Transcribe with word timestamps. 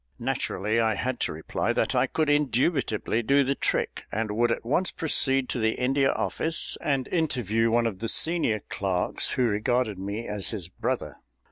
Naturally 0.17 0.79
I 0.79 0.95
had 0.95 1.19
to 1.19 1.31
reply 1.31 1.73
that 1.73 1.93
I 1.93 2.07
could 2.07 2.27
indubitably 2.27 3.21
do 3.21 3.43
the 3.43 3.53
trick, 3.53 4.05
and 4.11 4.31
would 4.31 4.51
at 4.51 4.65
once 4.65 4.89
proceed 4.89 5.47
to 5.49 5.59
the 5.59 5.73
India 5.79 6.11
Office 6.13 6.75
and 6.83 7.07
interview 7.09 7.69
one 7.69 7.85
of 7.85 7.99
the 7.99 8.09
senior 8.09 8.61
clerks 8.67 9.33
who 9.33 9.43
regarded 9.43 9.99
me 9.99 10.27
as 10.27 10.49
his 10.49 10.69
brother. 10.69 11.17